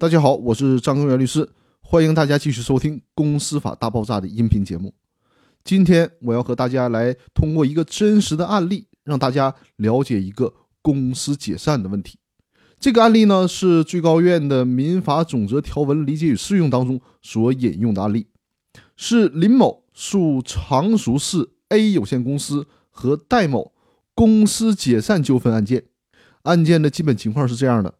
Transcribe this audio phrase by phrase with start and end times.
[0.00, 1.46] 大家好，我是张根源律师，
[1.82, 4.94] 欢迎大家继续收听《公司法大爆炸》的音频节目。
[5.62, 12.18] 今天我要和大家来通过一个真实的案例，让大家了解一个公司解散的问题。
[12.78, 18.26] 这个案例呢，是最高院的民法总则条文理解与适用当中所引用的案例，
[18.96, 23.74] 是林某诉常熟市 A 有限公司和戴某
[24.14, 25.84] 公司解散纠纷案件。
[26.44, 27.96] 案件的基本情况是这样的。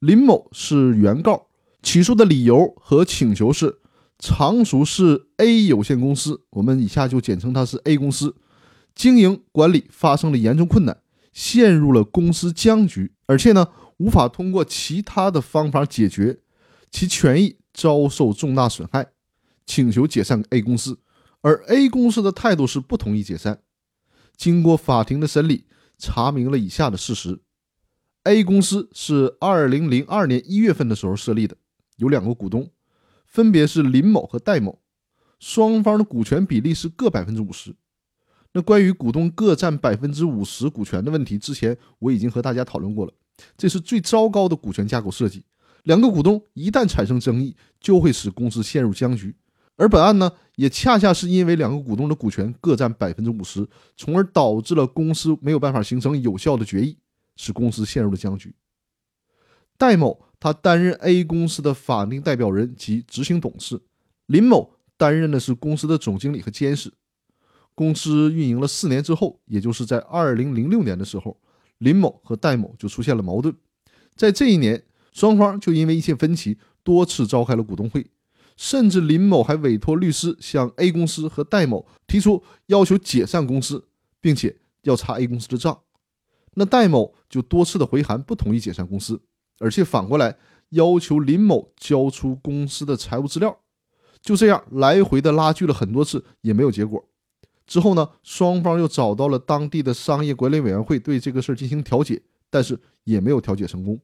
[0.00, 1.46] 林某是原告，
[1.82, 3.78] 起诉的理由和请求是
[4.18, 8.36] 常熟市 A 有限公司，我们以下就简称它是 A 公司，
[8.94, 10.98] 经营管理发生了严重困难，
[11.32, 16.40] 陷入了公司僵局，而且呢无法通过其他的方法解决，
[16.90, 19.06] 其权益遭受重大损害，
[19.64, 20.98] 请求解散 A 公司，
[21.40, 23.60] 而 A 公司的态度是不同意解散。
[24.36, 25.64] 经过法庭的审理，
[25.96, 27.40] 查明了以下的事实。
[28.26, 31.56] A 公司是二零零二年一月份的时候设立的，
[31.96, 32.68] 有两个股东，
[33.24, 34.80] 分别是林某和戴某，
[35.38, 37.72] 双方的股权比例是各百分之五十。
[38.52, 43.12] 那关于股东各占百分之五十股权的问题，之前我已经和大家讨论过了，
[43.56, 45.44] 这是最糟糕的股权架构设计。
[45.84, 49.32] 两个股东一旦产生争议，就会使公司陷入僵局。
[49.76, 53.64] 而本案呢，也恰恰是因为两个股东的股权各占百分之五十，
[53.96, 56.98] 从而导致了公司没有办法形成有效的决议。
[57.36, 58.54] 使公司陷入了僵局。
[59.78, 63.80] 戴某他担任 A 公司的法定代表人及执行董事，
[64.26, 66.92] 林某担任的是公司的总经理和监事。
[67.74, 71.38] 公司运营了四年之后，也就是在二零零六年的时候，
[71.78, 73.54] 林某和戴某就出现了矛盾。
[74.14, 74.82] 在这一年，
[75.12, 78.06] 双方就因为一些分歧，多次召开了股东会，
[78.56, 83.86] 甚至林某还委托律师向 A 公司和戴某提出要求解散公司，
[84.22, 85.82] 并且要查 A 公司的账。
[86.58, 89.20] 那戴某就多次的回函不同意解散公司，
[89.58, 90.34] 而且反过来
[90.70, 93.58] 要求林某交出公司的财务资料，
[94.22, 97.04] 就这样来回的拉锯了很多次也没有结果。
[97.66, 104.00] 之后呢，双方又找到了当地的商业管理委员会对这个事儿进行调解，但是也没有调解成功，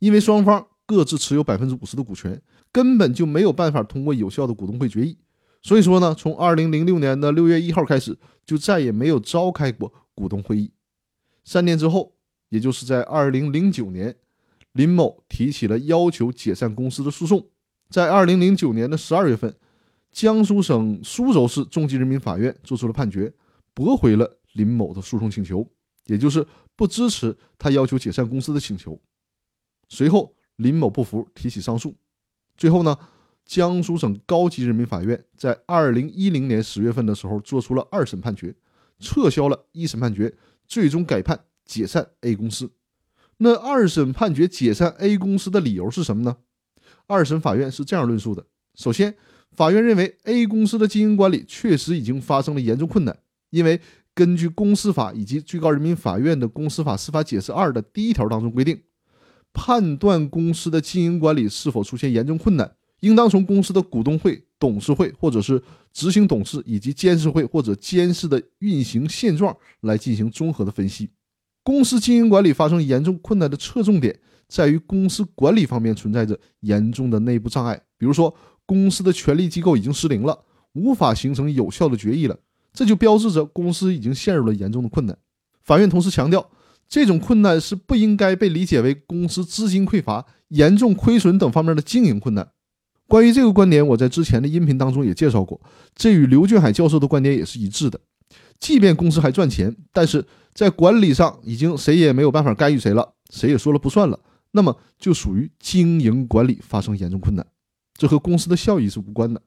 [0.00, 5.16] 因为双方各自持有百分之五十的股权，根本就没有办法通过有效的股东会决议。
[5.62, 10.70] 所以说呢，从二零零六年的六月一号开始，就再也没有召开过股东会议。
[11.44, 12.16] 三年之后，
[12.48, 14.16] 也就是在二零零九年，
[14.72, 17.46] 林某提起了要求解散公司的诉讼。
[17.90, 19.54] 在二零零九年的十二月份，
[20.10, 23.32] 江苏省苏州市中级人民法院作出了判决，
[23.74, 25.68] 驳回了林某的诉讼请求，
[26.06, 26.44] 也就是
[26.74, 28.98] 不支持他要求解散公司的请求。
[29.88, 31.94] 随后，林某不服，提起上诉。
[32.56, 32.96] 最后呢，
[33.44, 38.54] 江苏省高级人民法院在二零一零年十月份的时候作出了二审判决，
[38.98, 40.34] 撤销了一审判决。
[40.74, 42.72] 最终改判解散 A 公司。
[43.36, 46.38] 那二审判决解散 A 公司的理由是什么呢？
[47.06, 49.14] 二审法院是这样论述的：首先，
[49.52, 53.16] 法院认为 A 公司的经营管理确实已经发生了严重困难，
[53.50, 53.80] 因为
[54.14, 58.82] 根据公司法以及最高人民法院的公司法司法解释二的第一条当中规定，
[59.52, 65.62] 判断公司的经营管理是否出现严重困难，应当从公司的股东会、董事会或者是。
[65.96, 71.08] 执行董事以及监事会或者监事的运行现状来进行综合的分析。
[71.62, 78.34] 公司经营管理发生严重困难的侧重点在于公司管理方面存在着严重的内部障碍，比如说
[78.66, 80.36] 公司的权力机构已经失灵了，
[80.72, 82.36] 无法形成有效的决议了，
[82.72, 85.16] 这就标志着公司已经陷入了严重的困难。
[85.62, 86.50] 法院同时强调，
[86.88, 92.50] 这种困难是不应该被理解为公司资金匮乏、严重亏损等方面的经营困难。
[93.06, 95.60] 关于这个观点，我在之前的音频当中也介绍过，
[95.94, 98.00] 这与刘俊海教授的观点也是一致的。
[98.58, 104.18] 即便公司还赚钱，但是在管理上已经谁也没有办法干预谁了，谁也说了不算了，
[104.52, 107.46] 那么就属于经营管理发生严重困难，
[107.98, 109.42] 这和公司的效益是无关的。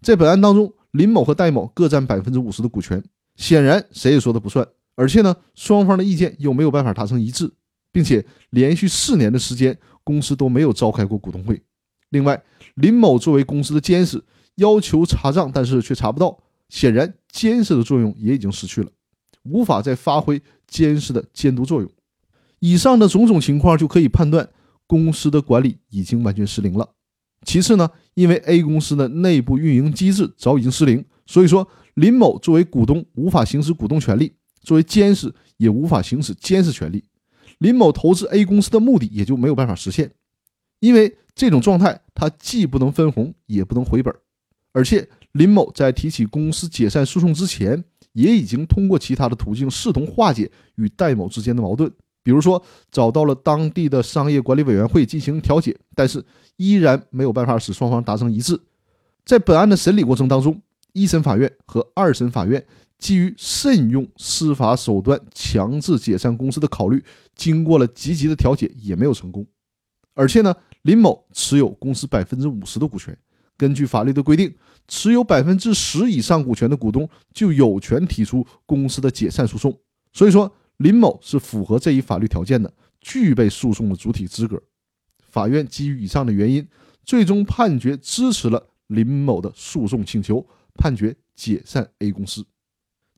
[0.00, 3.02] 在本案当中，林某和戴某各占百分之五十的股权，
[3.36, 7.52] 显然谁也说的不算，而且呢，双方的意见又没有办法达成一致，
[7.92, 11.60] 并且连续四年的时间，公司都没有召开过股东会。
[12.16, 12.42] 另外，
[12.76, 14.24] 林某作为公司的监事，
[14.54, 16.38] 要求查账，但是却查不到，
[16.70, 18.90] 显然监事的作用也已经失去了，
[19.42, 21.90] 无法再发挥监事的监督作用。
[22.58, 24.48] 以上的种种情况就可以判断，
[24.86, 26.88] 公司的管理已经完全失灵了。
[27.44, 34.32] 其次呢，因为 A 公司的内部运营机制早已经失灵，所以说林某作为股东无法行使股东权利，
[34.62, 37.04] 作为监事也无法行使监事权利，
[37.58, 40.10] 林某投资 A 公司的目的也就没有办法实现。
[40.80, 44.12] 因为这种状态，他既不能分红，也不能回本，
[44.72, 47.84] 而且林某在提起公司解散诉讼之前，
[48.14, 51.92] 也已经通过其他的途径试图化解与戴某之间的矛盾，
[52.22, 52.60] 比如说
[52.90, 56.24] 找到了当地的商业管理委员会进行调解，但是
[56.56, 58.58] 依然没有办法使双方达成一致。
[59.26, 60.58] 在本案的审理过程当中，
[60.94, 62.64] 一审法院和二审法院
[62.98, 67.04] 基于慎用司法手段强制解散公司的考虑，
[67.34, 69.46] 经过了积极的调解，也没有成功。
[70.16, 73.16] 而且呢，林某持有公司百分之五十的股权，
[73.54, 74.52] 根据法律的规定，
[74.88, 79.78] 持有百分之十以上股权的股东就有权提出公司的解散诉讼。
[80.14, 84.62] 所以说，林某是符合这一法律条件的，具备诉讼的主体资格。
[85.28, 86.66] 法院基于以上的原因，
[87.04, 90.46] 最终判决支持了林某的诉讼请求，
[90.76, 92.42] 判决解散 A 公司。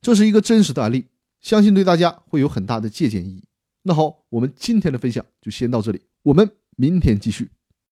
[0.01, 1.05] 这是一个真实的案例，
[1.39, 3.43] 相信对大家会有很大的借鉴意义。
[3.83, 6.58] 那好，我们今天的分享就先到这里，我们。
[6.79, 7.51] 明天继续。